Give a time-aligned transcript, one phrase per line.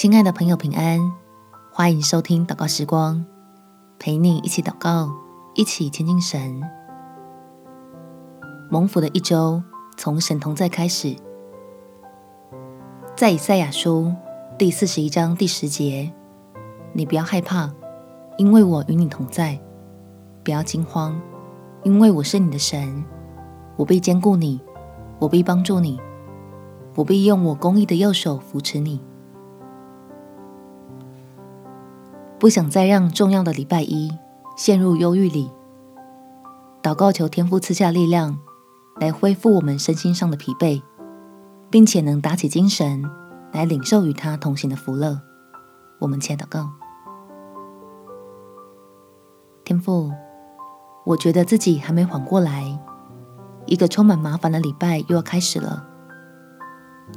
[0.00, 0.98] 亲爱的朋友，平安！
[1.70, 3.22] 欢迎收听祷告时光，
[3.98, 5.10] 陪你一起祷告，
[5.54, 6.62] 一起亲近神。
[8.70, 9.62] 蒙福的一周，
[9.98, 11.14] 从神同在开始。
[13.14, 14.14] 在以赛亚书
[14.56, 16.10] 第四十一章第十节，
[16.94, 17.70] 你不要害怕，
[18.38, 19.58] 因为我与你同在；
[20.42, 21.20] 不要惊慌，
[21.82, 23.04] 因为我是你的神，
[23.76, 24.62] 我必坚固你，
[25.18, 26.00] 我必帮助你，
[26.94, 28.98] 我必用我公义的右手扶持你。
[32.40, 34.10] 不想再让重要的礼拜一
[34.56, 35.52] 陷入忧郁里，
[36.82, 38.38] 祷告求天父赐下力量，
[38.98, 40.82] 来恢复我们身心上的疲惫，
[41.68, 43.04] 并且能打起精神
[43.52, 45.20] 来领受与他同行的福乐。
[45.98, 46.70] 我们且祷告：
[49.62, 50.10] 天父，
[51.04, 52.80] 我觉得自己还没缓过来，
[53.66, 55.86] 一个充满麻烦的礼拜又要开始了。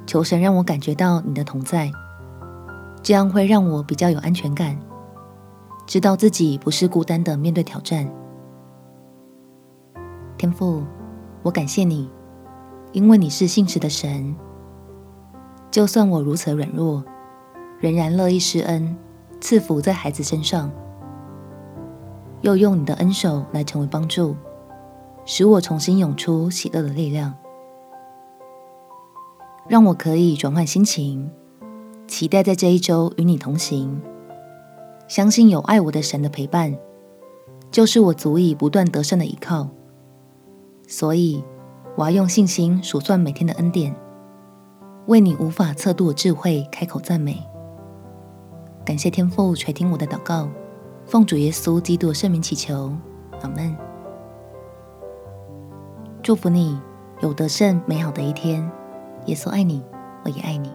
[0.05, 1.89] 求神让我感觉到你的同在，
[3.01, 4.77] 这样会让我比较有安全感。
[5.85, 8.09] 知道自己不是孤单的面对挑战，
[10.37, 10.83] 天父，
[11.43, 12.09] 我感谢你，
[12.93, 14.35] 因为你是信实的神。
[15.69, 17.03] 就算我如此软弱，
[17.79, 18.95] 仍然乐意施恩
[19.41, 20.71] 赐福在孩子身上，
[22.41, 24.35] 又用你的恩手来成为帮助，
[25.25, 27.33] 使我重新涌出喜乐的力量，
[29.67, 31.29] 让我可以转换心情，
[32.07, 34.01] 期待在这一周与你同行。
[35.07, 36.75] 相信有爱我的神的陪伴，
[37.69, 39.67] 就是我足以不断得胜的依靠。
[40.87, 41.43] 所以，
[41.95, 43.95] 我要用信心数算每天的恩典，
[45.07, 47.41] 为你无法测度的智慧开口赞美。
[48.85, 50.49] 感谢天父垂听我的祷告，
[51.05, 52.91] 奉主耶稣基督的圣名祈求，
[53.41, 53.75] 阿门。
[56.21, 56.79] 祝福你
[57.21, 58.69] 有得胜美好的一天。
[59.27, 59.81] 耶稣爱你，
[60.25, 60.69] 我也爱你。